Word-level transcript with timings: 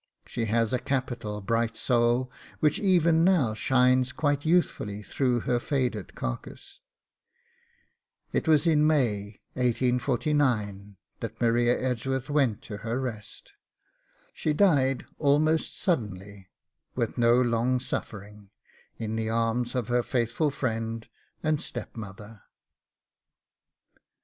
She 0.25 0.45
has 0.45 0.73
a 0.73 0.79
capital 0.79 1.41
bright 1.41 1.77
soul, 1.77 2.31
which 2.59 2.79
even 2.79 3.23
now 3.23 3.53
shines 3.53 4.11
quite 4.11 4.43
youthfully 4.47 5.03
through 5.03 5.41
her 5.41 5.59
faded 5.59 6.15
carcase.' 6.15 6.79
It 8.31 8.47
was 8.47 8.65
in 8.65 8.87
May 8.87 9.41
1849 9.53 10.97
that 11.19 11.39
Maria 11.39 11.79
Edgeworth 11.79 12.31
went 12.31 12.63
to 12.63 12.77
her 12.77 12.99
rest. 12.99 13.53
She 14.33 14.53
died 14.53 15.05
almost 15.19 15.79
suddenly, 15.79 16.49
with 16.95 17.19
no 17.19 17.39
long 17.39 17.79
suffering, 17.79 18.49
in 18.97 19.15
the 19.15 19.29
arms 19.29 19.75
of 19.75 19.87
her 19.89 20.01
faithful 20.01 20.49
friend 20.49 21.07
and 21.43 21.61
step 21.61 21.95
mother. 21.95 22.41